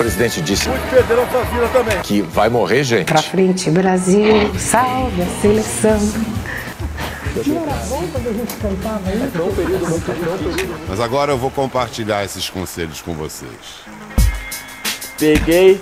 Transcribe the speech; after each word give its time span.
presidente 0.00 0.40
disse 0.40 0.66
que 2.04 2.22
vai 2.22 2.48
morrer 2.48 2.82
gente. 2.82 3.04
Pra 3.04 3.20
frente, 3.20 3.70
Brasil, 3.70 4.50
salve 4.58 5.20
a 5.20 5.26
seleção. 5.42 6.00
Mas 10.88 11.00
agora 11.00 11.32
eu 11.32 11.38
vou 11.38 11.50
compartilhar 11.50 12.24
esses 12.24 12.48
conselhos 12.48 13.02
com 13.02 13.12
vocês. 13.12 13.50
Peguei, 15.18 15.78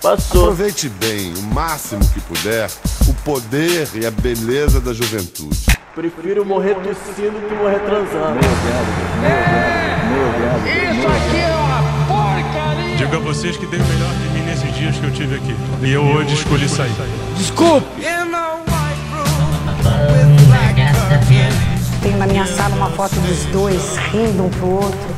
passou. 0.00 0.42
Aproveite 0.44 0.88
bem, 0.88 1.34
o 1.34 1.42
máximo 1.52 2.02
que 2.14 2.20
puder, 2.20 2.70
o 3.08 3.14
poder 3.24 3.88
e 3.96 4.06
a 4.06 4.12
beleza 4.12 4.80
da 4.80 4.92
juventude. 4.92 5.66
Prefiro 5.92 6.46
morrer 6.46 6.76
tossindo 6.76 7.40
que 7.48 7.54
morrer 7.54 7.80
transando. 7.80 8.38
Digo 13.10 13.22
a 13.22 13.24
vocês 13.24 13.56
que 13.56 13.66
dei 13.66 13.80
o 13.80 13.84
melhor 13.84 14.12
de 14.12 14.28
mim 14.28 14.46
nesses 14.46 14.72
dias 14.72 14.96
que 14.96 15.04
eu 15.04 15.12
tive 15.12 15.34
aqui. 15.34 15.56
E 15.82 15.90
eu 15.90 16.00
hoje 16.00 16.32
escolhi 16.32 16.68
sair. 16.68 16.92
Tenho 22.00 22.18
na 22.18 22.26
minha 22.28 22.46
sala 22.46 22.76
uma 22.76 22.90
foto 22.90 23.16
dos 23.16 23.44
dois 23.46 23.96
rindo 24.12 24.44
um 24.44 24.48
pro 24.50 24.68
outro. 24.68 25.08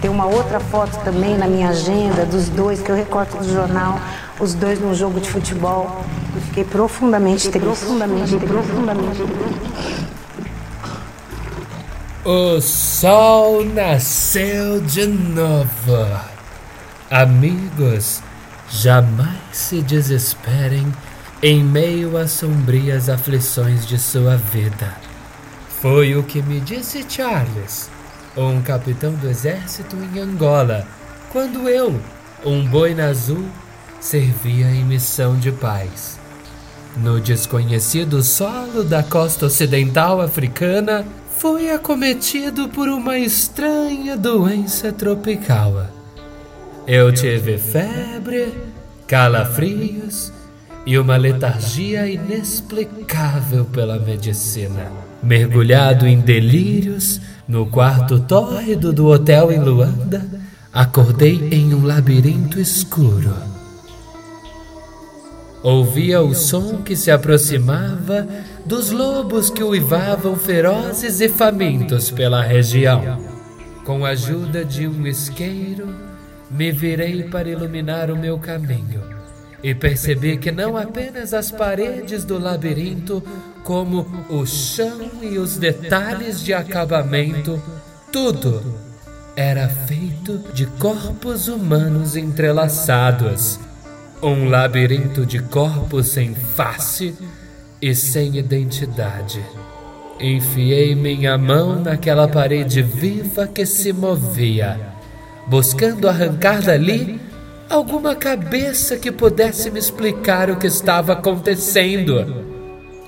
Tem 0.00 0.10
uma 0.10 0.24
outra 0.24 0.60
foto 0.60 0.96
também 1.04 1.36
na 1.36 1.46
minha 1.46 1.68
agenda 1.68 2.24
dos 2.24 2.48
dois 2.48 2.80
que 2.80 2.90
eu 2.90 2.96
recorto 2.96 3.36
do 3.36 3.52
jornal, 3.52 4.00
os 4.40 4.54
dois 4.54 4.80
num 4.80 4.94
jogo 4.94 5.20
de 5.20 5.28
futebol. 5.28 6.06
Eu 6.34 6.40
fiquei 6.40 6.64
profundamente 6.64 7.50
triste. 7.50 7.66
Profundamente, 7.66 8.34
profundamente. 8.46 9.22
O 12.24 12.62
sol 12.62 13.62
nasceu 13.62 14.80
de 14.80 15.06
novo. 15.06 16.31
Amigos, 17.12 18.22
jamais 18.70 19.36
se 19.52 19.82
desesperem 19.82 20.90
em 21.42 21.62
meio 21.62 22.16
às 22.16 22.30
sombrias 22.30 23.10
aflições 23.10 23.86
de 23.86 23.98
sua 23.98 24.38
vida. 24.38 24.96
Foi 25.82 26.16
o 26.16 26.22
que 26.22 26.40
me 26.40 26.58
disse 26.58 27.04
Charles, 27.06 27.90
um 28.34 28.62
capitão 28.62 29.12
do 29.12 29.28
exército 29.28 29.94
em 29.94 30.20
Angola, 30.20 30.86
quando 31.30 31.68
eu, 31.68 32.00
um 32.46 32.66
boina 32.66 33.10
azul, 33.10 33.44
servia 34.00 34.70
em 34.70 34.82
missão 34.82 35.38
de 35.38 35.52
paz. 35.52 36.18
No 36.96 37.20
desconhecido 37.20 38.22
solo 38.22 38.82
da 38.82 39.02
costa 39.02 39.44
ocidental 39.44 40.18
africana, 40.18 41.04
fui 41.38 41.70
acometido 41.70 42.70
por 42.70 42.88
uma 42.88 43.18
estranha 43.18 44.16
doença 44.16 44.90
tropical. 44.90 46.01
Eu 46.86 47.12
tive 47.12 47.58
febre, 47.58 48.52
calafrios 49.06 50.32
e 50.84 50.98
uma 50.98 51.16
letargia 51.16 52.08
inexplicável 52.08 53.64
pela 53.66 54.00
medicina. 54.00 54.90
Mergulhado 55.22 56.08
em 56.08 56.18
delírios, 56.18 57.20
no 57.46 57.66
quarto 57.66 58.18
tórrido 58.18 58.92
do 58.92 59.06
hotel 59.06 59.52
em 59.52 59.60
Luanda, 59.60 60.26
acordei 60.72 61.50
em 61.52 61.72
um 61.72 61.86
labirinto 61.86 62.58
escuro. 62.58 63.32
Ouvia 65.62 66.20
o 66.20 66.34
som 66.34 66.78
que 66.78 66.96
se 66.96 67.12
aproximava 67.12 68.26
dos 68.66 68.90
lobos 68.90 69.50
que 69.50 69.62
uivavam 69.62 70.34
ferozes 70.34 71.20
e 71.20 71.28
famintos 71.28 72.10
pela 72.10 72.42
região. 72.42 73.20
Com 73.84 74.04
a 74.04 74.08
ajuda 74.08 74.64
de 74.64 74.88
um 74.88 75.06
isqueiro, 75.06 76.11
me 76.52 76.70
virei 76.70 77.24
para 77.24 77.48
iluminar 77.48 78.10
o 78.10 78.16
meu 78.16 78.38
caminho 78.38 79.22
e 79.62 79.74
percebi 79.74 80.36
que 80.36 80.50
não 80.50 80.76
apenas 80.76 81.32
as 81.32 81.50
paredes 81.50 82.24
do 82.24 82.38
labirinto, 82.38 83.22
como 83.62 84.06
o 84.28 84.44
chão 84.44 85.08
e 85.22 85.38
os 85.38 85.56
detalhes 85.56 86.42
de 86.42 86.52
acabamento, 86.52 87.62
tudo 88.10 88.60
era 89.36 89.68
feito 89.68 90.38
de 90.52 90.66
corpos 90.66 91.46
humanos 91.46 92.16
entrelaçados. 92.16 93.58
Um 94.20 94.48
labirinto 94.48 95.24
de 95.24 95.38
corpos 95.40 96.08
sem 96.08 96.34
face 96.34 97.14
e 97.80 97.94
sem 97.94 98.36
identidade. 98.36 99.44
Enfiei 100.20 100.94
minha 100.94 101.38
mão 101.38 101.80
naquela 101.80 102.28
parede 102.28 102.82
viva 102.82 103.46
que 103.46 103.64
se 103.64 103.92
movia, 103.92 104.91
buscando 105.46 106.08
arrancar 106.08 106.62
dali 106.62 107.20
alguma 107.68 108.14
cabeça 108.14 108.96
que 108.96 109.10
pudesse 109.10 109.70
me 109.70 109.78
explicar 109.78 110.50
o 110.50 110.56
que 110.56 110.66
estava 110.66 111.14
acontecendo. 111.14 112.44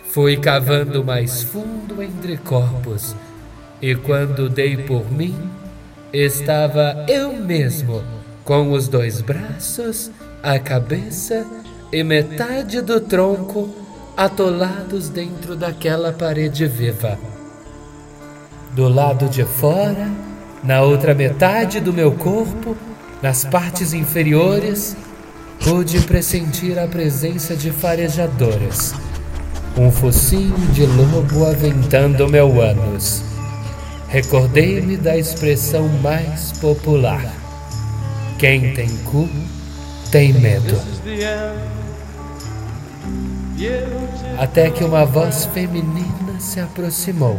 Fui 0.09 0.37
cavando 0.37 1.05
mais 1.05 1.43
fundo 1.43 2.03
entre 2.03 2.37
corpos, 2.37 3.15
e 3.83 3.95
quando 3.95 4.49
dei 4.49 4.77
por 4.77 5.11
mim, 5.11 5.37
estava 6.13 7.05
eu 7.09 7.33
mesmo, 7.33 8.03
com 8.45 8.73
os 8.73 8.89
dois 8.89 9.21
braços, 9.21 10.11
a 10.43 10.59
cabeça 10.59 11.47
e 11.93 12.03
metade 12.03 12.81
do 12.81 13.01
tronco 13.01 13.75
atolados 14.17 15.09
dentro 15.09 15.57
daquela 15.57 16.13
parede 16.13 16.67
viva. 16.67 17.19
Do 18.73 18.89
lado 18.89 19.29
de 19.29 19.45
fora, 19.45 20.09
na 20.65 20.81
outra 20.81 21.15
metade 21.15 21.79
do 21.79 21.93
meu 21.93 22.13
corpo, 22.13 22.77
nas 23.23 23.45
partes 23.45 23.93
inferiores, 23.93 24.97
pude 25.63 26.01
pressentir 26.01 26.79
a 26.79 26.87
presença 26.87 27.55
de 27.55 27.71
farejadores. 27.71 28.95
Um 29.77 29.91
focinho 29.91 30.57
de 30.73 30.87
lobo 30.87 31.45
aventando 31.45 32.29
meu 32.29 32.61
ânus. 32.61 33.23
Recordei-me 34.09 34.97
da 34.97 35.17
expressão 35.17 35.89
mais 36.01 36.53
popular: 36.53 37.27
Quem 38.39 38.73
tem 38.73 38.89
cu 38.99 39.29
tem 40.11 40.33
medo. 40.33 40.81
Até 44.39 44.71
que 44.71 44.85
uma 44.85 45.05
voz 45.05 45.47
feminina 45.47 46.39
se 46.39 46.61
aproximou. 46.61 47.39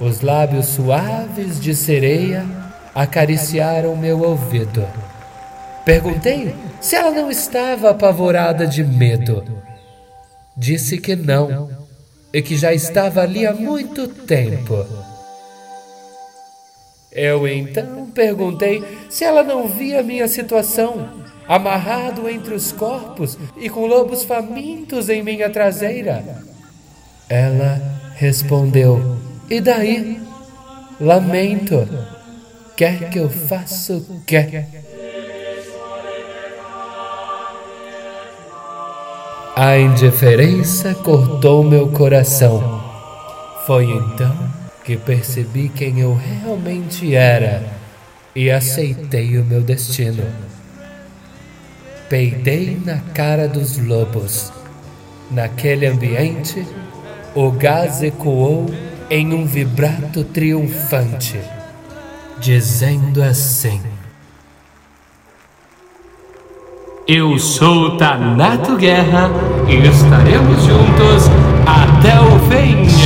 Os 0.00 0.20
lábios 0.20 0.66
suaves 0.66 1.60
de 1.60 1.74
sereia 1.74 2.44
acariciaram 2.94 3.96
meu 3.96 4.20
ouvido. 4.22 4.86
Perguntei 5.84 6.54
se 6.80 6.96
ela 6.96 7.10
não 7.10 7.30
estava 7.30 7.90
apavorada 7.90 8.66
de 8.66 8.84
medo. 8.84 9.44
Disse 10.56 10.98
que 10.98 11.16
não 11.16 11.70
e 12.32 12.40
que 12.40 12.56
já 12.56 12.72
estava 12.72 13.22
ali 13.22 13.46
há 13.46 13.52
muito 13.52 14.08
tempo. 14.08 14.86
Eu 17.10 17.46
então 17.46 18.10
perguntei 18.14 18.82
se 19.10 19.22
ela 19.22 19.42
não 19.42 19.68
via 19.68 20.02
minha 20.02 20.26
situação, 20.26 21.10
amarrado 21.46 22.28
entre 22.28 22.54
os 22.54 22.72
corpos 22.72 23.36
e 23.58 23.68
com 23.68 23.86
lobos 23.86 24.24
famintos 24.24 25.10
em 25.10 25.22
minha 25.22 25.50
traseira. 25.50 26.24
Ela 27.28 27.80
respondeu: 28.14 29.18
E 29.52 29.60
daí? 29.60 30.18
Lamento. 30.98 31.86
Quer 32.74 33.10
que 33.10 33.18
eu 33.18 33.28
faça 33.28 33.92
o 33.92 34.22
quê? 34.26 34.64
A 39.54 39.76
indiferença 39.76 40.94
cortou 40.94 41.62
meu 41.62 41.90
coração. 41.90 42.82
Foi 43.66 43.84
então 43.84 44.34
que 44.86 44.96
percebi 44.96 45.68
quem 45.68 46.00
eu 46.00 46.14
realmente 46.14 47.14
era 47.14 47.62
e 48.34 48.50
aceitei 48.50 49.36
o 49.36 49.44
meu 49.44 49.60
destino. 49.60 50.24
Peidei 52.08 52.80
na 52.82 53.00
cara 53.12 53.46
dos 53.46 53.76
lobos. 53.76 54.50
Naquele 55.30 55.84
ambiente, 55.84 56.66
o 57.34 57.50
gás 57.50 58.02
ecoou 58.02 58.70
em 59.14 59.34
um 59.34 59.44
vibrato 59.44 60.24
triunfante, 60.24 61.38
dizendo 62.40 63.22
assim: 63.22 63.78
Eu 67.06 67.38
sou 67.38 67.98
Tanato 67.98 68.74
Guerra 68.74 69.30
e 69.68 69.86
estaremos 69.86 70.62
juntos 70.62 71.30
até 71.66 72.18
o 72.18 72.38
fim. 72.48 73.01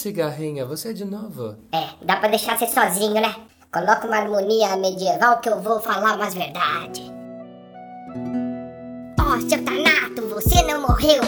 Cigarrinha, 0.00 0.64
você 0.64 0.90
é 0.90 0.92
de 0.92 1.04
novo? 1.04 1.56
É, 1.72 1.88
dá 2.04 2.16
pra 2.16 2.28
deixar 2.28 2.58
você 2.58 2.66
sozinho, 2.66 3.20
né? 3.20 3.34
Coloca 3.70 4.06
uma 4.06 4.16
harmonia 4.16 4.76
medieval 4.76 5.38
que 5.40 5.48
eu 5.48 5.60
vou 5.60 5.78
falar 5.80 6.16
umas 6.16 6.34
verdades. 6.34 7.10
seu 9.48 9.62
Tanato, 9.62 10.22
você 10.28 10.62
não 10.62 10.82
morreu. 10.82 11.22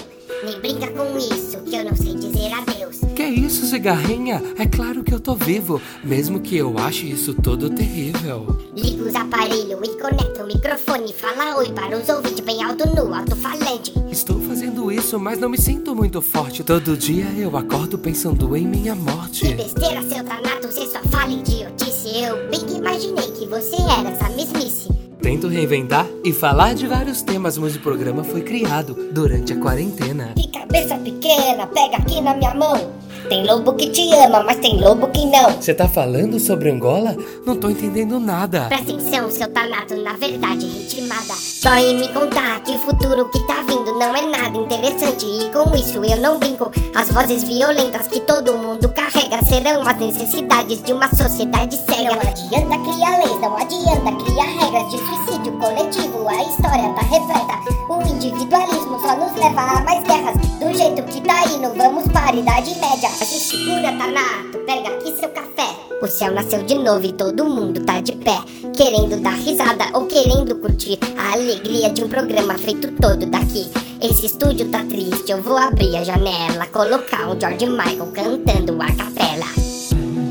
Nem 0.45 0.59
brinca 0.61 0.89
com 0.91 1.17
isso, 1.19 1.59
que 1.61 1.77
eu 1.77 1.85
não 1.85 1.95
sei 1.95 2.15
dizer 2.15 2.53
adeus. 2.53 3.01
Que 3.15 3.25
isso, 3.25 3.67
cigarrinha? 3.67 4.43
É 4.59 4.67
claro 4.67 5.05
que 5.05 5.15
eu 5.15 5.21
tô 5.21 5.35
vivo, 5.35 5.81
mesmo 6.03 6.41
que 6.41 6.57
eu 6.57 6.77
ache 6.79 7.11
isso 7.11 7.35
todo 7.35 7.71
terrível. 7.71 8.59
Liga 8.75 9.05
os 9.05 9.15
aparelhos 9.15 9.89
e 9.89 10.01
conecta 10.01 10.43
o 10.43 10.47
microfone. 10.47 11.13
Fala 11.13 11.59
oi 11.59 11.71
para 11.73 11.97
os 11.97 12.09
ouvintes 12.09 12.41
bem 12.41 12.65
alto 12.65 12.89
no 12.89 13.15
alto-falante. 13.15 13.93
Estou 14.11 14.41
fazendo 14.83 14.93
isso, 14.93 15.21
mas 15.21 15.39
não 15.39 15.49
me 15.49 15.59
sinto 15.59 15.95
muito 15.95 16.21
forte. 16.21 16.65
Todo 16.65 16.97
dia 16.97 17.27
eu 17.37 17.57
acordo 17.57 17.99
pensando 17.99 18.57
em 18.57 18.67
minha 18.67 18.95
Que 18.95 19.01
morte. 19.01 19.55
besteira, 19.55 20.03
seu 20.03 20.25
Tanato, 20.25 20.67
você 20.67 20.87
só 20.87 21.01
fala 21.11 21.31
idiotice. 21.31 22.09
Eu 22.17 22.49
bem 22.51 22.61
que 22.61 22.75
imaginei 22.79 23.31
que 23.33 23.47
você 23.47 23.77
era 23.77 24.11
essa 24.11 24.29
mesmice. 24.31 24.91
Tento 25.21 25.47
reinventar 25.47 26.07
e 26.25 26.33
falar 26.33 26.75
de 26.75 26.87
vários 26.89 27.23
temas, 27.23 27.57
mas 27.57 27.77
o 27.77 27.81
programa 27.81 28.25
foi 28.25 28.41
criado 28.41 28.97
durante 29.13 29.53
a 29.53 29.57
quarentena. 29.57 30.33
Que 30.35 30.49
cabeça 30.49 30.97
pequena, 30.97 31.67
pega 31.69 31.99
aqui 31.99 32.21
na 32.21 32.35
minha 32.35 32.55
mão. 32.55 32.91
Tem 33.29 33.47
lobo 33.47 33.75
que 33.75 33.89
te 33.91 34.13
ama, 34.15 34.43
mas 34.43 34.57
tem 34.59 34.81
lobo 34.81 35.07
que 35.09 35.25
não. 35.27 35.53
Você 35.53 35.73
tá 35.75 35.89
falando 35.89 36.39
sobre 36.41 36.71
Angola? 36.71 37.17
Não 37.47 37.57
tô 37.57 37.71
entendendo 37.71 38.19
nada. 38.19 38.67
Presta 38.69 38.93
atenção, 38.93 39.31
seu 39.31 39.49
Tanato, 39.49 39.95
na 39.97 40.15
verdade 40.15 40.67
ritmada. 40.67 41.35
Só 41.35 41.75
em 41.75 41.99
me 41.99 42.09
contar 42.09 42.61
que 42.63 42.73
o 42.73 42.79
futuro 42.79 43.29
que 43.31 43.47
tá 43.47 43.63
vindo 43.67 43.99
não 43.99 44.15
é 44.15 44.27
nada 44.27 44.59
interessante. 44.59 45.25
E 45.27 45.51
com 45.51 45.75
isso 45.77 46.05
eu 46.05 46.21
não 46.21 46.39
brinco. 46.39 46.71
As 46.95 47.11
vozes 47.11 47.45
violentas 47.45 48.09
que 48.09 48.21
todo 48.21 48.59
mundo 48.59 48.89
carrega 48.89 49.43
serão 49.45 49.87
as 49.87 49.99
necessidades 49.99 50.83
de 50.83 50.93
uma 50.93 51.09
sociedade 51.15 51.77
cega. 51.77 52.15
Não 52.15 52.21
adianta 52.21 52.79
criar 52.79 53.19
leis, 53.19 53.41
não 53.41 53.57
adianta 53.57 54.25
criar 54.25 54.65
regras 54.65 54.91
de 54.91 54.99
suicídio 54.99 55.53
coletivo. 55.59 56.29
A 56.29 56.43
história 56.43 56.93
tá 56.95 57.03
repleta. 57.03 57.73
O 57.89 58.03
individualismo 58.09 58.99
só 59.01 59.17
nos 59.17 59.35
leva 59.37 59.61
a 59.61 59.81
mais 59.85 60.03
guerras. 60.05 60.37
Do 60.59 60.73
jeito 60.75 61.03
que 61.05 61.21
tá 61.21 61.45
indo, 61.47 61.73
vamos 61.77 62.05
para 62.09 62.31
a 62.31 62.35
Idade 62.35 62.75
Média. 62.81 63.12
Se 63.13 63.39
segura, 63.39 63.93
Tanato, 63.93 64.59
pega 64.67 64.89
aqui 64.89 65.15
seu 65.19 65.29
café. 65.29 65.69
O 66.01 66.07
céu 66.07 66.33
nasceu 66.33 66.63
de 66.63 66.75
novo 66.75 67.05
e 67.05 67.13
todo 67.13 67.45
mundo 67.45 67.85
tá 67.85 68.01
de 68.01 68.13
pé. 68.13 68.39
Querendo 68.75 69.21
dar 69.23 69.35
risada 69.35 69.85
ou 69.93 70.07
querendo 70.07 70.57
curtir 70.57 70.99
a 71.17 71.33
alegria 71.35 71.91
de 71.91 72.03
um 72.03 72.09
programa 72.09 72.57
feito 72.57 72.91
todo 72.93 73.27
daqui. 73.27 73.71
Esse 74.01 74.27
estúdio 74.27 74.69
tá 74.71 74.83
triste, 74.85 75.31
eu 75.31 75.43
vou 75.43 75.57
abrir 75.57 75.97
a 75.97 76.05
janela. 76.05 76.67
Colocar 76.73 77.29
um 77.29 77.39
George 77.39 77.67
Michael 77.67 78.13
cantando 78.13 78.83
a 78.83 78.87
capela. 78.87 79.47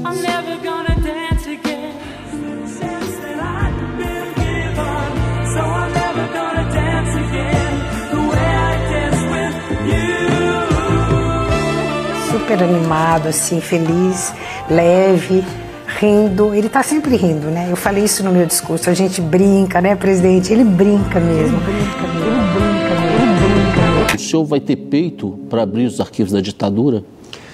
I'm 0.03 0.21
never 0.21 0.57
gonna 0.63 0.90
Super 12.31 12.63
animado, 12.63 13.27
assim, 13.27 13.59
feliz, 13.59 14.33
leve, 14.69 15.43
rindo. 15.99 16.53
Ele 16.53 16.69
tá 16.69 16.81
sempre 16.81 17.15
rindo, 17.15 17.47
né? 17.47 17.67
Eu 17.69 17.75
falei 17.75 18.05
isso 18.05 18.23
no 18.23 18.31
meu 18.31 18.45
discurso. 18.45 18.89
A 18.89 18.93
gente 18.93 19.19
brinca, 19.19 19.81
né, 19.81 19.95
presidente? 19.95 20.53
Ele 20.53 20.63
brinca 20.63 21.19
mesmo. 21.19 21.59
Brinca 21.59 22.07
mesmo. 22.07 22.21
Ele 22.25 22.43
brinca 22.53 23.01
mesmo. 23.01 23.15
Ele 23.21 23.33
brinca 23.35 23.81
mesmo. 23.91 24.15
O 24.15 24.19
senhor 24.19 24.45
vai 24.45 24.59
ter 24.59 24.75
peito 24.75 25.39
para 25.49 25.63
abrir 25.63 25.85
os 25.85 25.99
arquivos 25.99 26.31
da 26.31 26.39
ditadura? 26.39 27.03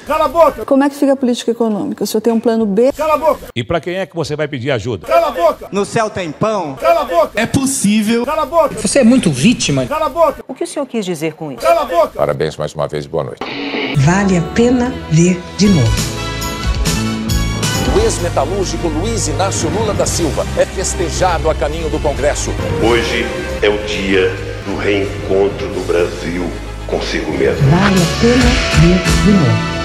Cala 0.07 0.23
a 0.23 0.27
boca! 0.29 0.65
Como 0.65 0.81
é 0.85 0.89
que 0.89 0.95
fica 0.95 1.11
a 1.11 1.15
política 1.17 1.51
econômica? 1.51 2.01
O 2.01 2.07
senhor 2.07 2.21
tem 2.21 2.31
um 2.31 2.39
plano 2.39 2.65
B? 2.65 2.93
Cala 2.93 3.15
a 3.15 3.17
boca! 3.17 3.47
E 3.53 3.61
para 3.61 3.81
quem 3.81 3.95
é 3.95 4.05
que 4.05 4.15
você 4.15 4.37
vai 4.37 4.47
pedir 4.47 4.71
ajuda? 4.71 5.05
Cala 5.05 5.27
a 5.27 5.31
boca! 5.31 5.67
No 5.69 5.83
céu 5.83 6.09
tem 6.09 6.31
pão? 6.31 6.75
Cala 6.75 7.01
a 7.01 7.03
boca! 7.03 7.31
É 7.35 7.45
possível. 7.45 8.25
Cala 8.25 8.43
a 8.43 8.45
boca! 8.45 8.75
Você 8.75 8.99
é 8.99 9.03
muito 9.03 9.29
vítima. 9.29 9.85
Cala 9.85 10.05
a 10.05 10.09
boca! 10.09 10.45
O 10.47 10.53
que 10.53 10.63
o 10.63 10.67
senhor 10.67 10.85
quis 10.85 11.05
dizer 11.05 11.33
com 11.33 11.51
isso? 11.51 11.61
Cala 11.61 11.81
a 11.81 11.85
boca! 11.85 12.13
Parabéns 12.15 12.55
mais 12.55 12.73
uma 12.73 12.87
vez 12.87 13.03
e 13.03 13.09
boa 13.09 13.25
noite. 13.25 13.41
Vale 13.97 14.37
a 14.37 14.41
pena 14.53 14.93
ver 15.11 15.41
de 15.57 15.67
novo. 15.67 15.91
O 17.93 17.99
ex-metalúrgico 17.99 18.87
Luiz 18.87 19.27
Inácio 19.27 19.69
Lula 19.69 19.93
da 19.93 20.05
Silva 20.05 20.45
é 20.57 20.65
festejado 20.65 21.49
a 21.49 21.55
caminho 21.55 21.89
do 21.89 21.99
Congresso. 21.99 22.51
Hoje 22.81 23.25
é 23.61 23.67
o 23.67 23.77
dia 23.85 24.29
do 24.65 24.77
reencontro 24.77 25.67
do 25.67 25.85
Brasil 25.85 26.49
consigo 26.87 27.29
mesmo. 27.33 27.69
Vale 27.69 27.97
a 28.01 28.21
pena 28.21 28.45
ver 28.79 29.03
de 29.25 29.31
novo. 29.31 29.76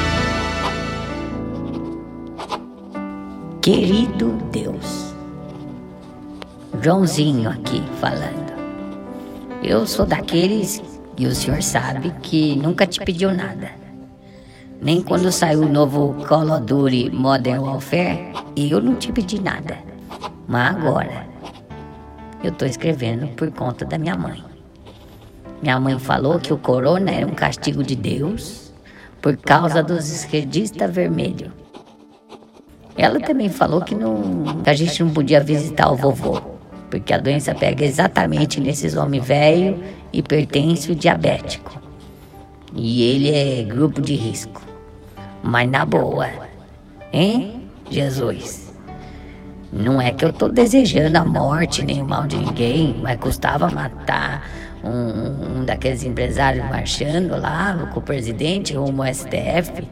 Querido 3.62 4.32
Deus, 4.50 5.14
Joãozinho 6.82 7.48
aqui 7.48 7.80
falando. 8.00 8.52
Eu 9.62 9.86
sou 9.86 10.04
daqueles, 10.04 10.82
e 11.16 11.28
o 11.28 11.32
senhor 11.32 11.62
sabe, 11.62 12.10
que 12.22 12.56
nunca 12.56 12.88
te 12.88 12.98
pediu 12.98 13.32
nada. 13.32 13.70
Nem 14.80 15.00
quando 15.00 15.30
saiu 15.30 15.60
o 15.60 15.68
novo 15.68 16.12
Call 16.26 16.44
Modern 17.12 17.60
Warfare, 17.60 18.32
eu 18.56 18.82
não 18.82 18.96
te 18.96 19.12
pedi 19.12 19.40
nada. 19.40 19.78
Mas 20.48 20.74
agora, 20.74 21.24
eu 22.42 22.50
tô 22.50 22.64
escrevendo 22.64 23.28
por 23.36 23.48
conta 23.52 23.84
da 23.84 23.96
minha 23.96 24.16
mãe. 24.16 24.42
Minha 25.62 25.78
mãe 25.78 25.96
falou 26.00 26.40
que 26.40 26.52
o 26.52 26.58
corona 26.58 27.12
era 27.12 27.24
um 27.28 27.34
castigo 27.34 27.84
de 27.84 27.94
Deus 27.94 28.72
por 29.20 29.36
causa 29.36 29.84
dos 29.84 30.10
esquerdistas 30.10 30.92
vermelhos. 30.92 31.61
Ela 32.96 33.20
também 33.20 33.48
falou 33.48 33.80
que, 33.80 33.94
não, 33.94 34.44
a 34.64 34.72
gente 34.74 35.02
não 35.02 35.10
podia 35.10 35.40
visitar 35.40 35.90
o 35.90 35.96
vovô, 35.96 36.40
porque 36.90 37.12
a 37.12 37.18
doença 37.18 37.54
pega 37.54 37.84
exatamente 37.84 38.60
nesses 38.60 38.96
homens 38.96 39.24
velhos, 39.24 39.80
hipertenso 40.12 40.92
e 40.92 40.94
diabético. 40.94 41.80
E 42.74 43.02
ele 43.02 43.30
é 43.30 43.62
grupo 43.62 44.00
de 44.00 44.14
risco. 44.14 44.62
Mas 45.42 45.70
na 45.70 45.84
boa, 45.84 46.28
hein, 47.12 47.68
Jesus? 47.90 48.72
Não 49.72 50.00
é 50.00 50.10
que 50.10 50.24
eu 50.24 50.32
tô 50.32 50.48
desejando 50.48 51.16
a 51.16 51.24
morte 51.24 51.82
nem 51.82 52.02
o 52.02 52.06
mal 52.06 52.26
de 52.26 52.36
ninguém, 52.36 52.94
mas 53.02 53.18
custava 53.18 53.70
matar 53.70 54.46
um, 54.84 55.60
um 55.60 55.64
daqueles 55.64 56.02
empresários 56.02 56.64
marchando 56.68 57.40
lá 57.40 57.88
com 57.92 58.00
o 58.00 58.02
presidente 58.02 58.74
rumo 58.74 59.02
ao 59.02 59.12
STF. 59.12 59.86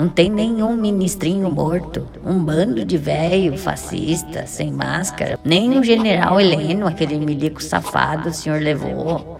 Não 0.00 0.08
tem 0.08 0.30
nenhum 0.30 0.74
ministrinho 0.78 1.50
morto. 1.52 2.08
Um 2.24 2.42
bando 2.42 2.86
de 2.86 2.96
velho 2.96 3.58
fascista, 3.58 4.46
sem 4.46 4.72
máscara. 4.72 5.38
Nem 5.44 5.78
o 5.78 5.84
general 5.84 6.40
Heleno, 6.40 6.86
aquele 6.86 7.18
milico 7.18 7.62
safado, 7.62 8.30
o 8.30 8.32
senhor 8.32 8.62
levou. 8.62 9.38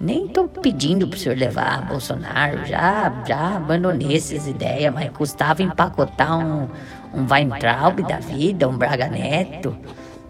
Nem 0.00 0.26
tô 0.26 0.48
pedindo 0.48 1.06
pro 1.06 1.16
senhor 1.16 1.38
levar 1.38 1.86
Bolsonaro. 1.86 2.66
Já, 2.66 3.22
já 3.24 3.54
abandonei 3.54 4.16
essas 4.16 4.48
ideias, 4.48 4.92
mas 4.92 5.10
custava 5.10 5.62
empacotar 5.62 6.40
um, 6.44 6.68
um 7.14 7.24
Weintraub 7.30 8.00
da 8.00 8.18
vida, 8.18 8.68
um 8.68 8.76
Braga 8.76 9.06
Neto. 9.06 9.76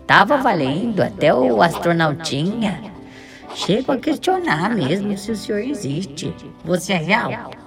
Tava 0.06 0.36
valendo 0.36 1.00
até 1.00 1.34
o 1.34 1.62
astronautinha. 1.62 2.82
Chego 3.54 3.92
a 3.92 3.96
questionar 3.96 4.74
mesmo 4.74 5.16
se 5.16 5.32
o 5.32 5.36
senhor 5.36 5.60
existe. 5.60 6.34
Você 6.66 6.92
é 6.92 6.98
real? 6.98 7.63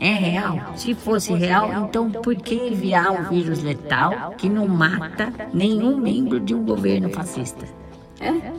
É 0.00 0.12
real? 0.12 0.72
Se 0.76 0.94
fosse 0.94 1.34
real, 1.34 1.72
então 1.84 2.10
por 2.10 2.36
que 2.36 2.54
enviar 2.54 3.10
um 3.10 3.28
vírus 3.28 3.62
letal 3.62 4.32
que 4.38 4.48
não 4.48 4.68
mata 4.68 5.32
nenhum 5.52 5.96
membro 5.96 6.38
de 6.38 6.54
um 6.54 6.64
governo 6.64 7.10
fascista? 7.10 7.66
É? 8.20 8.52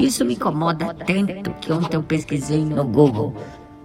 Isso 0.00 0.24
me 0.24 0.34
incomoda 0.34 0.92
tanto 0.92 1.50
que 1.60 1.72
ontem 1.72 1.96
eu 1.96 2.02
pesquisei 2.02 2.64
no 2.64 2.84
Google, 2.84 3.34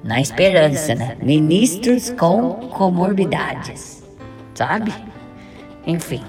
na 0.03 0.19
esperança, 0.19 0.95
né? 0.95 1.15
Ministros 1.21 2.09
com 2.09 2.53
comorbidades. 2.69 4.03
Sabe? 4.53 4.93
Enfim, 5.85 6.23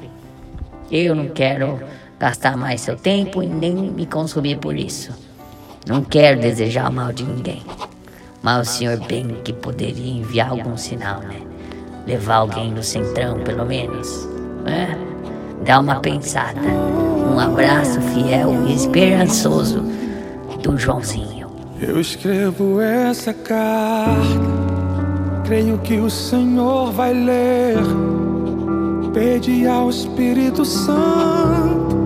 eu 0.90 1.14
não 1.14 1.28
quero 1.28 1.80
gastar 2.18 2.56
mais 2.56 2.82
seu 2.82 2.96
tempo 2.96 3.42
e 3.42 3.46
nem 3.46 3.74
me 3.74 4.06
consumir 4.06 4.58
por 4.58 4.76
isso. 4.76 5.12
Não 5.86 6.04
quero 6.04 6.40
desejar 6.40 6.90
mal 6.90 7.12
de 7.12 7.24
ninguém. 7.24 7.62
Mas 8.42 8.68
o 8.68 8.70
senhor 8.70 8.98
bem 9.06 9.36
que 9.44 9.52
poderia 9.52 10.12
enviar 10.12 10.50
algum 10.50 10.76
sinal, 10.76 11.20
né? 11.20 11.40
Levar 12.06 12.36
alguém 12.36 12.72
no 12.72 12.82
centrão, 12.82 13.38
pelo 13.40 13.66
menos. 13.66 14.26
Né? 14.64 14.96
Dá 15.64 15.78
uma 15.78 15.96
pensada. 16.00 16.60
Um 16.60 17.38
abraço 17.38 18.00
fiel 18.00 18.66
e 18.66 18.74
esperançoso 18.74 19.82
do 20.62 20.76
Joãozinho. 20.78 21.48
Eu 21.80 22.00
escrevo 22.00 22.80
essa 22.80 23.32
carta, 23.32 24.10
creio 25.44 25.78
que 25.78 25.98
o 25.98 26.10
Senhor 26.10 26.92
vai 26.92 27.12
ler. 27.12 27.78
Pede 29.12 29.66
ao 29.66 29.90
Espírito 29.90 30.64
Santo 30.64 31.96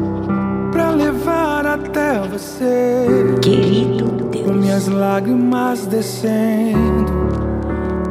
para 0.73 0.91
levar 0.91 1.67
até 1.67 2.21
você. 2.21 3.07
Querido 3.43 4.24
Deus. 4.35 4.47
Com 4.47 4.53
minhas 4.55 4.89
lágrimas 4.89 5.87
descendo, 5.87 7.13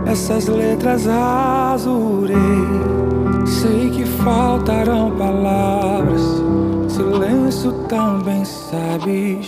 essas 0.06 0.48
letras 0.48 1.08
azurei. 1.08 2.38
Sei 3.46 3.90
que 3.90 4.06
faltarão 4.06 5.12
palavras, 5.12 6.22
silêncio 6.88 7.74
também 7.90 8.44
sabe 8.46 9.42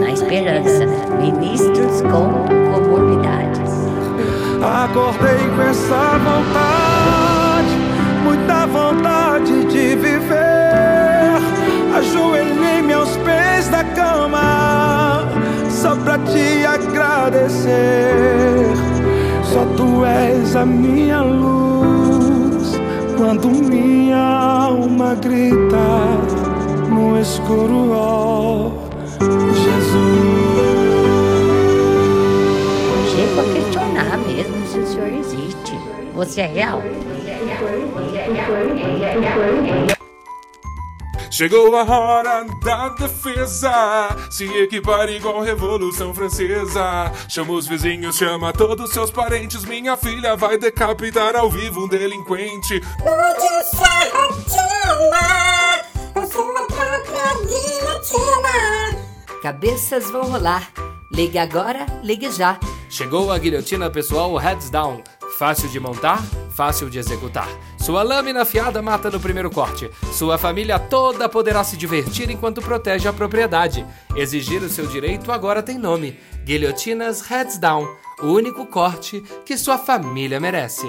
Na 0.00 0.10
esperança, 0.10 0.86
ministros 1.20 2.02
com 2.02 2.44
comorbidades. 2.72 3.72
Acordei 4.60 5.48
com 5.54 5.62
essa 5.62 6.18
vontade, 6.18 7.68
muita 8.24 8.66
vontade 8.66 9.64
de 9.66 9.94
viver. 9.94 10.58
Ajoelhei-me 11.96 12.92
aos 12.92 13.16
pés 13.18 13.68
da 13.68 13.84
cama, 13.84 14.57
só 15.80 15.94
pra 15.94 16.18
te 16.18 16.66
agradecer. 16.66 17.68
Só 19.44 19.64
tu 19.76 20.04
és 20.04 20.56
a 20.56 20.66
minha 20.66 21.22
luz, 21.22 22.72
quando 23.16 23.48
minha 23.48 24.18
alma 24.18 25.14
grita 25.14 25.86
no 26.90 27.18
escuro, 27.20 27.92
ó 27.92 28.70
Jesus. 29.54 30.18
Chego 33.10 33.40
a 33.40 33.44
questionar 33.54 34.18
mesmo 34.26 34.66
se 34.66 34.78
o 34.80 34.86
senhor 34.86 35.12
existe. 35.12 35.78
Você 36.14 36.40
é 36.40 36.46
real? 36.46 36.82
Chegou 41.38 41.76
a 41.76 41.84
hora 41.84 42.44
da 42.64 42.88
defesa, 42.88 44.08
se 44.28 44.44
equipar 44.58 45.08
igual 45.08 45.40
Revolução 45.40 46.12
Francesa. 46.12 47.12
Chama 47.28 47.52
os 47.52 47.64
vizinhos, 47.64 48.16
chama 48.16 48.52
todos 48.52 48.90
seus 48.90 49.08
parentes. 49.08 49.64
Minha 49.64 49.96
filha 49.96 50.34
vai 50.34 50.58
decapitar 50.58 51.36
ao 51.36 51.48
vivo 51.48 51.84
um 51.84 51.86
delinquente. 51.86 52.80
Cabeças 59.40 60.10
vão 60.10 60.24
rolar. 60.24 60.72
Ligue 61.12 61.38
agora, 61.38 61.86
ligue 62.02 62.32
já. 62.32 62.58
Chegou 62.90 63.30
a 63.30 63.38
guilhotina 63.38 63.88
pessoal 63.88 64.36
Heads 64.36 64.70
Down. 64.70 65.04
Fácil 65.36 65.68
de 65.68 65.78
montar, 65.78 66.22
fácil 66.54 66.88
de 66.88 66.98
executar. 66.98 67.48
Sua 67.76 68.02
lâmina 68.02 68.42
afiada 68.42 68.80
mata 68.80 69.10
no 69.10 69.20
primeiro 69.20 69.50
corte. 69.50 69.90
Sua 70.12 70.38
família 70.38 70.78
toda 70.78 71.28
poderá 71.28 71.62
se 71.62 71.76
divertir 71.76 72.30
enquanto 72.30 72.62
protege 72.62 73.08
a 73.08 73.12
propriedade. 73.12 73.84
Exigir 74.16 74.62
o 74.62 74.68
seu 74.68 74.86
direito 74.86 75.30
agora 75.30 75.62
tem 75.62 75.78
nome: 75.78 76.18
Guilhotinas 76.44 77.20
Heads 77.20 77.58
Down 77.58 77.86
o 78.22 78.26
único 78.26 78.66
corte 78.66 79.22
que 79.44 79.56
sua 79.56 79.78
família 79.78 80.40
merece. 80.40 80.86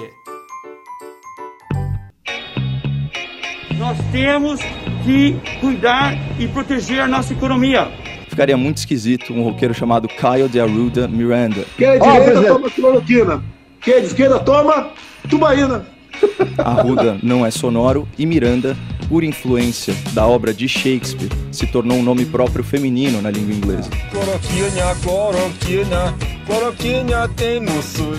Nós 3.78 3.96
temos 4.12 4.60
que 5.04 5.36
cuidar 5.60 6.14
e 6.38 6.46
proteger 6.48 7.00
a 7.00 7.08
nossa 7.08 7.32
economia. 7.32 7.88
Ficaria 8.28 8.56
muito 8.56 8.78
esquisito 8.78 9.32
um 9.32 9.42
roqueiro 9.42 9.72
chamado 9.72 10.06
Kyle 10.08 10.48
de 10.48 10.60
Arruda 10.60 11.08
Miranda. 11.08 11.64
Quem 11.76 11.86
é 11.86 11.98
direita 11.98 12.42
toma 12.46 12.70
cloroquina. 12.70 13.42
Quem 13.80 13.94
é 13.94 14.00
de 14.00 14.06
esquerda 14.06 14.38
toma 14.38 14.90
tubaína. 15.28 15.86
Arruda 16.58 17.18
não 17.22 17.46
é 17.46 17.50
sonoro 17.50 18.06
e 18.18 18.26
Miranda, 18.26 18.76
por 19.08 19.24
influência 19.24 19.94
da 20.12 20.26
obra 20.26 20.52
de 20.52 20.68
Shakespeare, 20.68 21.30
se 21.50 21.66
tornou 21.66 21.96
um 21.96 22.02
nome 22.02 22.26
próprio 22.26 22.62
feminino 22.62 23.22
na 23.22 23.30
língua 23.30 23.54
inglesa. 23.54 23.88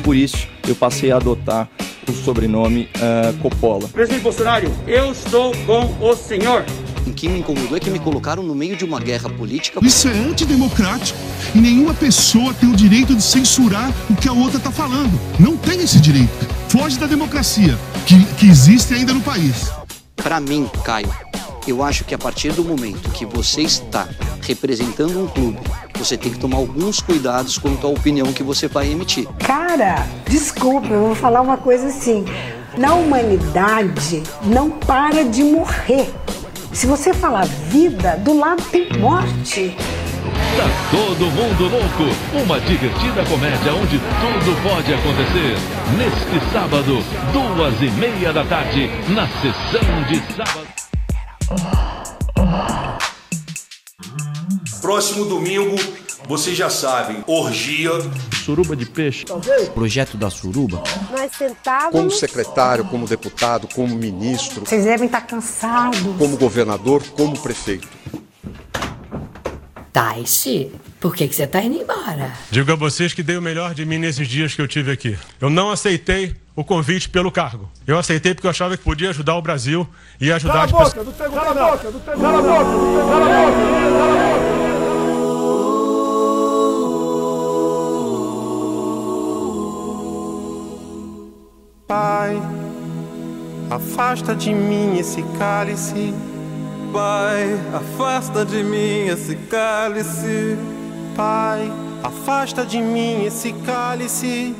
Por 0.04 0.16
isso, 0.16 0.48
eu 0.68 0.76
passei 0.76 1.12
a 1.12 1.18
adotar 1.18 1.70
o 2.10 2.12
sobrenome 2.12 2.90
uh, 2.98 3.38
Coppola. 3.38 3.88
Presidente 3.90 4.24
Bolsonaro, 4.24 4.72
eu 4.88 5.12
estou 5.12 5.56
com 5.66 5.96
o 6.04 6.16
senhor. 6.16 6.66
O 7.06 7.14
que 7.14 7.28
me 7.28 7.40
incomodou 7.40 7.76
é 7.76 7.80
que 7.80 7.90
me 7.90 8.00
colocaram 8.00 8.44
no 8.44 8.54
meio 8.54 8.76
de 8.76 8.86
uma 8.86 9.00
guerra 9.00 9.30
política. 9.30 9.80
Isso 9.84 10.08
é 10.08 10.12
antidemocrático 10.12 11.18
e 11.54 11.60
nenhuma 11.60 11.94
pessoa 11.94 12.54
tem 12.54 12.70
o 12.70 12.76
direito 12.76 13.16
de 13.16 13.24
censurar 13.24 13.92
o 14.10 14.16
que 14.16 14.28
a 14.28 14.34
outra 14.34 14.58
está 14.58 14.72
falando. 14.72 15.20
Não 15.40 15.58
tem 15.58 15.82
esse 15.82 16.00
direito. 16.00 16.32
Foge 16.70 16.98
da 16.98 17.08
democracia 17.08 17.78
que, 18.06 18.24
que 18.36 18.48
existe 18.48 18.94
ainda 18.94 19.14
no 19.14 19.22
país. 19.22 19.72
Para 20.16 20.40
mim, 20.40 20.70
Caio, 20.84 21.14
eu 21.68 21.84
acho 21.84 22.04
que 22.04 22.14
a 22.14 22.18
partir 22.18 22.54
do 22.54 22.64
momento 22.64 23.10
que 23.12 23.26
você 23.26 23.62
está 23.62 24.08
representando 24.42 25.24
um 25.24 25.28
clube, 25.28 25.60
você 25.96 26.18
tem 26.18 26.32
que 26.32 26.40
tomar 26.40 26.58
alguns 26.58 27.00
cuidados 27.00 27.58
quanto 27.58 27.86
à 27.86 27.90
opinião 27.90 28.32
que 28.34 28.42
você 28.42 28.68
vai 28.68 28.92
emitir. 28.92 29.28
Cara, 29.40 30.08
desculpa, 30.28 30.88
eu 30.88 31.08
vou 31.08 31.16
falar 31.16 31.42
uma 31.42 31.58
coisa 31.58 31.88
assim. 31.88 32.26
Na 32.78 32.94
humanidade, 32.94 34.24
não 34.44 34.70
para 34.70 35.24
de 35.24 35.44
morrer. 35.44 36.10
Se 36.74 36.88
você 36.88 37.14
falar 37.14 37.46
vida, 37.46 38.16
do 38.18 38.38
lado 38.38 38.64
tem 38.72 38.88
morte. 38.98 39.76
Tá 40.58 40.70
todo 40.90 41.26
mundo 41.32 41.64
louco. 41.70 42.44
Uma 42.44 42.60
divertida 42.62 43.26
comédia 43.26 43.74
onde 43.74 44.00
tudo 44.00 44.64
pode 44.64 44.94
acontecer. 44.94 45.58
Neste 45.98 46.52
sábado, 46.52 47.04
duas 47.34 47.82
e 47.82 47.92
meia 48.00 48.32
da 48.32 48.46
tarde, 48.46 48.90
na 49.10 49.28
sessão 49.28 50.04
de 50.08 50.22
sábado. 50.34 50.68
Próximo 54.82 55.26
domingo, 55.26 55.76
vocês 56.28 56.58
já 56.58 56.70
sabem, 56.70 57.24
orgia. 57.28 57.92
Suruba 58.42 58.76
de 58.76 58.86
peixe. 58.86 59.26
Projeto 59.74 60.18
da 60.18 60.30
Suruba. 60.30 60.84
Nós 61.12 61.32
sentávamos. 61.38 61.92
Como 61.92 62.12
secretário, 62.12 62.84
como 62.86 63.08
deputado, 63.08 63.68
como 63.74 63.96
ministro. 63.96 64.66
Vocês 64.66 64.84
devem 64.84 65.06
estar 65.06 65.22
cansados. 65.22 66.00
Como 66.18 66.36
governador, 66.38 67.04
como 67.16 67.38
prefeito. 67.38 67.88
Taishi, 69.94 70.72
por 71.00 71.14
que, 71.14 71.28
que 71.28 71.36
você 71.36 71.46
tá 71.46 71.62
indo 71.62 71.82
embora? 71.82 72.32
Digo 72.50 72.72
a 72.72 72.76
vocês 72.76 73.14
que 73.14 73.22
dei 73.22 73.38
o 73.38 73.42
melhor 73.42 73.74
de 73.74 73.86
mim 73.86 73.98
nesses 73.98 74.28
dias 74.28 74.56
que 74.56 74.62
eu 74.62 74.68
tive 74.68 74.92
aqui. 74.92 75.18
Eu 75.40 75.50
não 75.50 75.70
aceitei 75.70 76.36
o 76.56 76.64
convite 76.64 77.10
pelo 77.10 77.32
cargo. 77.32 77.70
Eu 77.86 77.98
aceitei 77.98 78.34
porque 78.34 78.48
eu 78.48 78.52
achava 78.52 78.78
que 78.78 78.84
podia 78.84 79.10
ajudar 79.10 79.36
o 79.36 79.42
Brasil 79.42 79.88
e 80.20 80.32
ajudar 80.32 80.54
Cala 80.54 80.62
a 80.62 80.66
as 80.66 80.94
boca, 80.94 81.04
não 81.04 81.12
tem 81.12 81.30
cala 81.30 81.50
a 81.50 81.72
boca, 81.72 81.92
não 81.92 82.00
tem 82.00 82.14
cala 82.18 82.38
a 82.38 82.42
boca, 82.42 82.54
cala 82.54 83.26
a 83.26 83.46
boca, 83.46 83.92
cala 83.92 84.06
a 84.06 84.66
boca. 84.66 84.71
Afasta 93.92 94.34
de 94.34 94.54
mim 94.54 94.98
esse 94.98 95.22
cálice. 95.38 96.14
Pai, 96.94 97.60
afasta 97.74 98.46
de 98.46 98.64
mim 98.64 99.08
esse 99.08 99.36
cálice. 99.50 100.58
Pai, 101.16 101.70
afasta 102.02 102.66
de 102.66 102.82
mim 102.82 103.26
esse 103.26 103.52
cálice 103.52 104.56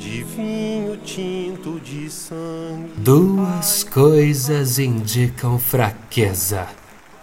de 0.00 0.24
vinho 0.24 0.96
tinto 0.96 1.78
de 1.78 2.10
sangue. 2.10 2.90
Duas 2.96 3.84
coisas 3.84 4.80
indicam 4.80 5.56
fraqueza: 5.56 6.66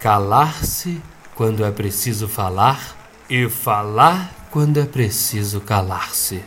calar-se 0.00 1.00
quando 1.34 1.62
é 1.62 1.70
preciso 1.70 2.26
falar 2.26 2.96
e 3.28 3.48
falar 3.50 4.48
quando 4.50 4.80
é 4.80 4.86
preciso 4.86 5.60
calar-se. 5.60 6.42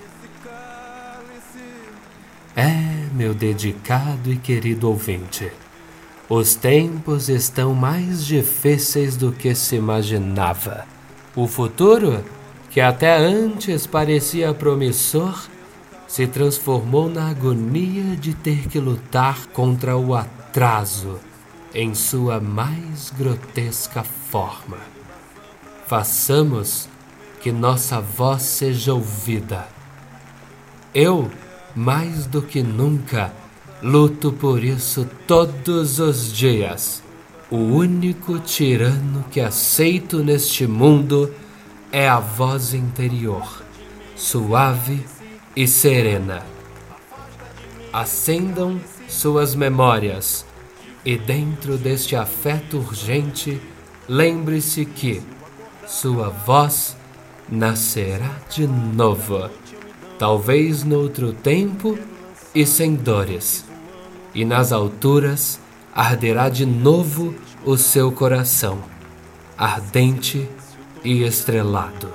É, 2.57 3.04
meu 3.15 3.33
dedicado 3.33 4.31
e 4.31 4.35
querido 4.35 4.89
ouvinte, 4.89 5.49
os 6.27 6.53
tempos 6.55 7.29
estão 7.29 7.73
mais 7.73 8.25
difíceis 8.25 9.15
do 9.15 9.31
que 9.31 9.55
se 9.55 9.77
imaginava. 9.77 10.85
O 11.35 11.47
futuro, 11.47 12.23
que 12.69 12.81
até 12.81 13.15
antes 13.15 13.87
parecia 13.87 14.53
promissor, 14.53 15.47
se 16.07 16.27
transformou 16.27 17.09
na 17.09 17.29
agonia 17.29 18.15
de 18.17 18.33
ter 18.33 18.67
que 18.67 18.79
lutar 18.79 19.47
contra 19.47 19.95
o 19.95 20.13
atraso 20.13 21.19
em 21.73 21.93
sua 21.95 22.39
mais 22.39 23.11
grotesca 23.17 24.03
forma. 24.03 24.77
Façamos 25.87 26.89
que 27.41 27.51
nossa 27.51 28.01
voz 28.01 28.41
seja 28.41 28.93
ouvida. 28.93 29.67
Eu, 30.93 31.29
mais 31.75 32.25
do 32.25 32.41
que 32.41 32.63
nunca, 32.63 33.33
luto 33.81 34.31
por 34.31 34.63
isso 34.63 35.07
todos 35.27 35.99
os 35.99 36.31
dias. 36.31 37.03
O 37.51 37.57
único 37.57 38.39
tirano 38.39 39.25
que 39.29 39.39
aceito 39.41 40.23
neste 40.23 40.65
mundo 40.65 41.31
é 41.91 42.07
a 42.07 42.19
voz 42.19 42.73
interior, 42.73 43.63
suave 44.15 45.05
e 45.55 45.67
serena. 45.67 46.43
Acendam 47.93 48.79
suas 49.07 49.55
memórias 49.55 50.45
e, 51.05 51.17
dentro 51.17 51.77
deste 51.77 52.15
afeto 52.15 52.77
urgente, 52.77 53.61
lembre-se 54.09 54.85
que 54.85 55.21
sua 55.87 56.29
voz 56.29 56.97
nascerá 57.47 58.31
de 58.49 58.65
novo, 58.67 59.49
talvez 60.17 60.83
noutro 60.83 61.33
tempo 61.33 61.97
e 62.53 62.65
sem 62.65 62.95
dores, 62.95 63.65
e 64.33 64.45
nas 64.45 64.71
alturas 64.71 65.59
arderá 65.93 66.49
de 66.49 66.65
novo 66.65 67.33
o 67.65 67.77
seu 67.77 68.11
coração, 68.11 68.79
ardente 69.57 70.47
e 71.03 71.23
estrelado. 71.23 72.09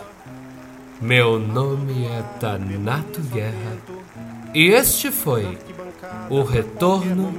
Meu 1.00 1.38
nome 1.38 2.04
é 2.04 2.22
Tanato 2.38 3.20
Guerra 3.32 3.78
e 4.54 4.68
este 4.68 5.10
foi 5.10 5.58
o 6.28 6.42
retorno 6.42 7.32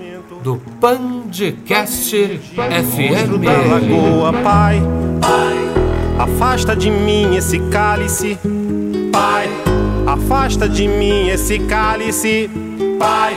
do 0.44 0.58
Pandcast 0.80 2.40
FM. 2.56 3.46
lagoa, 3.70 4.34
pai, 4.42 4.82
afasta 6.18 6.76
de 6.76 6.90
mim 6.90 7.36
esse 7.36 7.60
cálice, 7.70 8.40
pai, 9.12 9.48
afasta 10.12 10.68
de 10.68 10.90
mim 10.90 11.30
esse 11.30 11.58
cálice, 11.60 12.50
pai, 13.00 13.34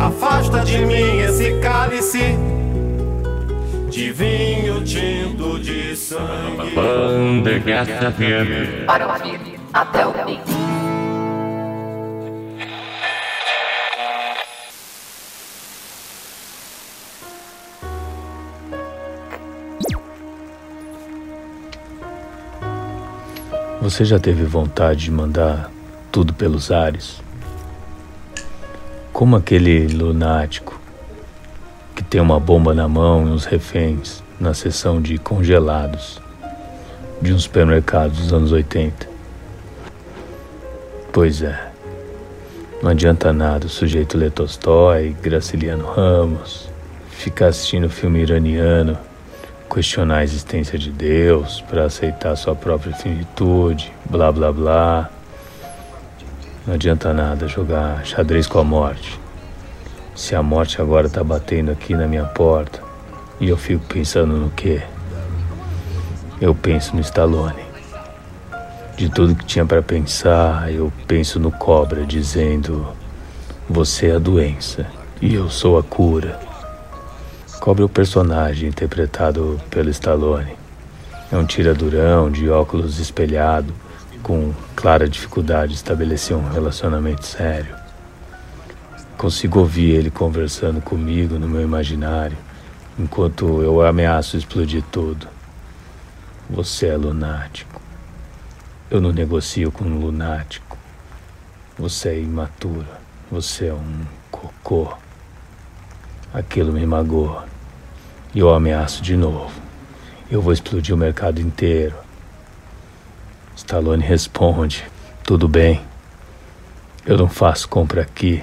afasta 0.00 0.64
de 0.64 0.84
mim 0.84 1.18
esse 1.20 1.52
cálice 1.60 2.36
de 3.88 4.10
vinho 4.10 4.82
tinto 4.82 5.60
de 5.60 5.94
sangue. 5.94 6.72
Pandcast 6.74 7.92
FM. 7.92 8.86
Para 8.86 9.12
ouvir 9.12 9.60
até 9.72 10.06
o 10.06 10.12
fim. 10.12 10.40
Você 23.80 24.04
já 24.04 24.18
teve 24.18 24.44
vontade 24.44 25.04
de 25.04 25.10
mandar 25.12 25.70
tudo 26.10 26.32
pelos 26.32 26.70
ares? 26.70 27.20
Como 29.12 29.36
aquele 29.36 29.88
lunático 29.88 30.78
que 31.94 32.02
tem 32.04 32.20
uma 32.20 32.38
bomba 32.38 32.74
na 32.74 32.86
mão 32.86 33.26
e 33.26 33.30
uns 33.30 33.44
reféns 33.44 34.22
na 34.38 34.54
seção 34.54 35.02
de 35.02 35.18
congelados 35.18 36.20
de 37.20 37.32
um 37.32 37.38
supermercado 37.38 38.12
dos 38.12 38.32
anos 38.32 38.52
80. 38.52 39.08
Pois 41.12 41.42
é. 41.42 41.68
Não 42.80 42.90
adianta 42.90 43.32
nada 43.32 43.66
o 43.66 43.68
sujeito 43.68 44.16
ler 44.16 44.30
Tolstói, 44.30 45.16
Graciliano 45.20 45.84
Ramos, 45.84 46.70
ficar 47.10 47.48
assistindo 47.48 47.90
filme 47.90 48.20
iraniano, 48.20 48.96
questionar 49.68 50.18
a 50.18 50.24
existência 50.24 50.78
de 50.78 50.90
Deus 50.90 51.60
para 51.62 51.86
aceitar 51.86 52.36
sua 52.36 52.54
própria 52.54 52.94
finitude, 52.94 53.92
blá 54.08 54.30
blá 54.30 54.52
blá. 54.52 55.10
Não 56.68 56.74
adianta 56.74 57.14
nada 57.14 57.48
jogar 57.48 58.04
xadrez 58.04 58.46
com 58.46 58.58
a 58.58 58.62
morte. 58.62 59.18
Se 60.14 60.34
a 60.34 60.42
morte 60.42 60.82
agora 60.82 61.08
tá 61.08 61.24
batendo 61.24 61.70
aqui 61.70 61.94
na 61.94 62.06
minha 62.06 62.26
porta 62.26 62.82
e 63.40 63.48
eu 63.48 63.56
fico 63.56 63.86
pensando 63.86 64.36
no 64.36 64.50
quê? 64.50 64.82
Eu 66.38 66.54
penso 66.54 66.94
no 66.94 67.00
Stallone. 67.00 67.64
De 68.98 69.08
tudo 69.08 69.34
que 69.34 69.46
tinha 69.46 69.64
para 69.64 69.80
pensar, 69.80 70.70
eu 70.70 70.92
penso 71.06 71.40
no 71.40 71.50
Cobra 71.50 72.04
dizendo: 72.04 72.86
Você 73.66 74.08
é 74.08 74.16
a 74.16 74.18
doença 74.18 74.84
e 75.22 75.34
eu 75.34 75.48
sou 75.48 75.78
a 75.78 75.82
cura. 75.82 76.38
Cobra 77.60 77.82
é 77.82 77.86
o 77.86 77.88
personagem 77.88 78.68
interpretado 78.68 79.58
pelo 79.70 79.88
Stallone. 79.88 80.52
É 81.32 81.36
um 81.38 81.46
tiradurão 81.46 82.30
de 82.30 82.50
óculos 82.50 82.98
espelhado, 82.98 83.72
com 84.22 84.52
clara 84.74 85.08
dificuldade 85.08 85.72
de 85.72 85.78
estabelecer 85.78 86.36
um 86.36 86.48
relacionamento 86.48 87.26
sério. 87.26 87.76
Consigo 89.16 89.58
ouvir 89.60 89.90
ele 89.90 90.10
conversando 90.10 90.80
comigo 90.80 91.38
no 91.38 91.48
meu 91.48 91.62
imaginário, 91.62 92.36
enquanto 92.98 93.62
eu 93.62 93.82
ameaço 93.82 94.36
explodir 94.36 94.82
tudo. 94.92 95.26
Você 96.50 96.86
é 96.86 96.96
lunático. 96.96 97.80
Eu 98.90 99.00
não 99.00 99.12
negocio 99.12 99.70
com 99.70 99.84
um 99.84 99.98
lunático. 99.98 100.78
Você 101.78 102.08
é 102.08 102.20
imaturo. 102.20 102.86
Você 103.30 103.66
é 103.66 103.74
um 103.74 104.00
cocô. 104.30 104.92
Aquilo 106.32 106.72
me 106.72 106.86
magoa. 106.86 107.44
E 108.34 108.38
eu 108.38 108.54
ameaço 108.54 109.02
de 109.02 109.16
novo. 109.16 109.52
Eu 110.30 110.40
vou 110.40 110.52
explodir 110.52 110.94
o 110.94 110.98
mercado 110.98 111.40
inteiro. 111.40 112.07
Stallone 113.58 114.04
responde: 114.04 114.84
Tudo 115.24 115.48
bem. 115.48 115.82
Eu 117.04 117.18
não 117.18 117.28
faço 117.28 117.68
compra 117.68 118.02
aqui. 118.02 118.42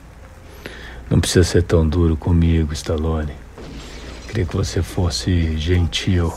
não 1.08 1.18
precisa 1.18 1.42
ser 1.42 1.62
tão 1.62 1.88
duro 1.88 2.14
comigo, 2.14 2.74
Stallone. 2.74 3.32
Queria 4.28 4.44
que 4.44 4.54
você 4.54 4.82
fosse 4.82 5.56
gentil 5.56 6.30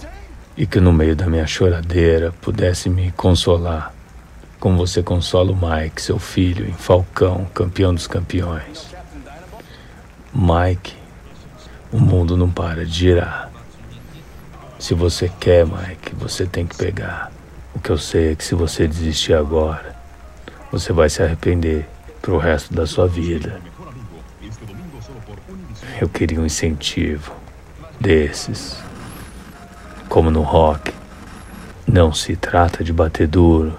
e 0.56 0.66
que 0.66 0.80
no 0.80 0.94
meio 0.94 1.18
da 1.18 1.28
minha 1.28 1.46
choradeira 1.46 2.32
pudesse 2.42 2.90
me 2.90 3.12
consolar, 3.12 3.94
como 4.58 4.78
você 4.78 5.04
consola 5.04 5.52
o 5.52 5.56
Mike, 5.56 6.02
seu 6.02 6.18
filho, 6.18 6.66
em 6.66 6.74
Falcão, 6.74 7.46
campeão 7.54 7.94
dos 7.94 8.08
campeões. 8.08 8.88
Mike, 10.34 10.96
o 11.92 12.00
mundo 12.00 12.38
não 12.38 12.50
para 12.50 12.86
de 12.86 12.94
girar. 12.94 13.52
Se 14.80 14.94
você 14.94 15.30
quer, 15.42 15.66
Mike, 15.66 16.16
você 16.16 16.46
tem 16.46 16.66
que 16.66 16.78
pegar. 16.78 17.30
O 17.74 17.80
que 17.80 17.90
eu 17.90 17.98
sei 17.98 18.32
é 18.32 18.36
que 18.36 18.44
se 18.44 18.56
você 18.56 18.88
desistir 18.88 19.34
agora, 19.34 19.96
você 20.72 20.92
vai 20.92 21.10
se 21.10 21.22
arrepender 21.22 21.88
pro 22.22 22.38
resto 22.38 22.74
da 22.74 22.86
sua 22.86 23.08
vida. 23.08 23.60
Eu 26.00 26.10
queria 26.10 26.40
um 26.40 26.46
incentivo 26.46 27.34
desses. 28.00 28.78
Como 30.08 30.32
no 30.32 30.42
rock, 30.42 30.94
não 31.88 32.14
se 32.14 32.36
trata 32.36 32.84
de 32.84 32.92
bater 32.92 33.28
duro. 33.28 33.78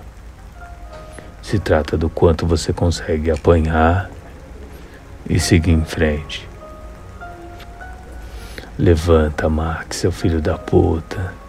Se 1.43 1.59
trata 1.59 1.97
do 1.97 2.09
quanto 2.09 2.47
você 2.47 2.73
consegue 2.73 3.31
apanhar 3.31 4.11
e 5.29 5.39
seguir 5.41 5.73
em 5.73 5.85
frente. 5.85 6.49
Levanta, 8.79 9.49
Max, 9.49 9.99
seu 9.99 10.13
filho 10.13 10.41
da 10.41 10.57
puta. 10.57 11.40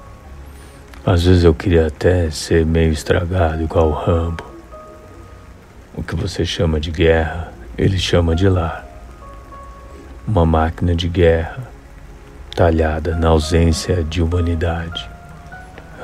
Às 1.04 1.24
vezes 1.24 1.44
eu 1.44 1.54
queria 1.54 1.88
até 1.88 2.30
ser 2.30 2.64
meio 2.64 2.94
estragado 2.94 3.64
igual 3.64 3.88
o 3.88 3.92
Rambo. 3.92 4.46
O 5.96 6.04
que 6.04 6.16
você 6.16 6.46
chama 6.46 6.80
de 6.80 6.92
guerra, 6.92 7.52
ele 7.76 7.98
chama 7.98 8.36
de 8.36 8.48
lar. 8.48 8.88
Uma 10.28 10.46
máquina 10.46 10.94
de 10.94 11.08
guerra, 11.08 11.68
talhada 12.56 13.16
na 13.16 13.30
ausência 13.30 14.04
de 14.04 14.22
humanidade. 14.22 15.10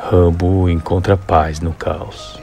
Rambo 0.10 0.68
encontra 0.68 1.16
paz 1.16 1.60
no 1.60 1.74
caos. 1.74 2.42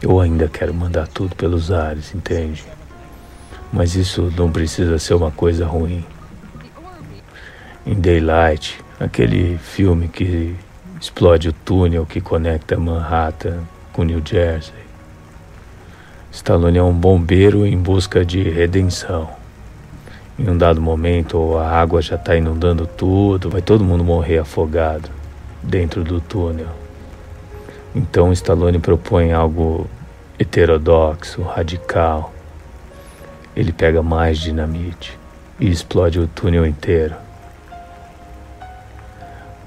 Eu 0.00 0.20
ainda 0.20 0.48
quero 0.48 0.72
mandar 0.72 1.08
tudo 1.08 1.34
pelos 1.34 1.72
ares, 1.72 2.14
entende? 2.14 2.64
Mas 3.72 3.96
isso 3.96 4.32
não 4.36 4.52
precisa 4.52 4.96
ser 4.96 5.14
uma 5.14 5.32
coisa 5.32 5.66
ruim. 5.66 6.06
Em 7.84 8.00
Daylight, 8.00 8.78
aquele 9.00 9.56
filme 9.56 10.08
que 10.08 10.54
explode 11.00 11.48
o 11.48 11.52
túnel 11.54 12.04
que 12.04 12.20
conecta 12.20 12.76
Manhattan 12.76 13.60
com 13.94 14.04
New 14.04 14.20
Jersey. 14.22 14.74
Stallone 16.30 16.76
é 16.76 16.82
um 16.82 16.92
bombeiro 16.92 17.66
em 17.66 17.78
busca 17.78 18.24
de 18.24 18.42
redenção. 18.42 19.30
Em 20.38 20.48
um 20.48 20.56
dado 20.56 20.82
momento, 20.82 21.56
a 21.56 21.68
água 21.68 22.02
já 22.02 22.16
está 22.16 22.36
inundando 22.36 22.86
tudo, 22.86 23.48
vai 23.48 23.62
todo 23.62 23.82
mundo 23.82 24.04
morrer 24.04 24.38
afogado 24.38 25.08
dentro 25.62 26.04
do 26.04 26.20
túnel. 26.20 26.68
Então 27.94 28.30
Stallone 28.32 28.78
propõe 28.78 29.32
algo 29.32 29.88
heterodoxo, 30.38 31.42
radical. 31.42 32.32
Ele 33.56 33.72
pega 33.72 34.02
mais 34.02 34.38
dinamite 34.38 35.18
e 35.58 35.68
explode 35.68 36.20
o 36.20 36.28
túnel 36.28 36.66
inteiro. 36.66 37.14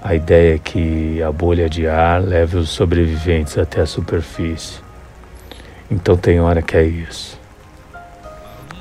A 0.03 0.13
ideia 0.15 0.55
é 0.55 0.59
que 0.59 1.23
a 1.23 1.31
bolha 1.31 1.69
de 1.69 1.87
ar 1.87 2.21
leve 2.21 2.57
os 2.57 2.71
sobreviventes 2.71 3.57
até 3.57 3.79
a 3.79 3.85
superfície. 3.85 4.81
Então 5.89 6.17
tem 6.17 6.41
hora 6.41 6.61
que 6.61 6.75
é 6.75 6.83
isso. 6.83 7.39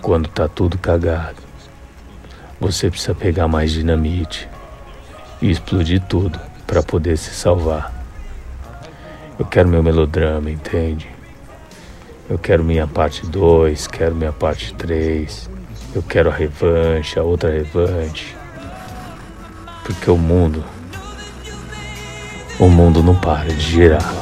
Quando 0.00 0.28
tá 0.28 0.48
tudo 0.48 0.76
cagado, 0.76 1.36
você 2.58 2.90
precisa 2.90 3.14
pegar 3.14 3.46
mais 3.46 3.70
dinamite 3.70 4.48
e 5.40 5.48
explodir 5.48 6.02
tudo 6.08 6.40
para 6.66 6.82
poder 6.82 7.16
se 7.16 7.32
salvar. 7.32 7.92
Eu 9.38 9.46
quero 9.46 9.68
meu 9.68 9.80
melodrama, 9.80 10.50
entende? 10.50 11.08
Eu 12.28 12.36
quero 12.36 12.64
minha 12.64 12.88
parte 12.88 13.24
2, 13.24 13.86
quero 13.86 14.16
minha 14.16 14.32
parte 14.32 14.74
3. 14.74 15.48
Eu 15.94 16.02
quero 16.02 16.30
a 16.30 16.34
revanche, 16.34 17.16
a 17.16 17.22
outra 17.22 17.48
revanche. 17.48 18.34
Porque 19.84 20.10
o 20.10 20.18
mundo. 20.18 20.64
O 22.62 22.68
mundo 22.68 23.02
não 23.02 23.16
para 23.16 23.48
de 23.48 23.58
girar. 23.58 24.14